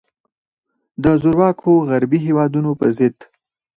[1.03, 3.17] د زورواکو غربي هیوادونو پر ضد.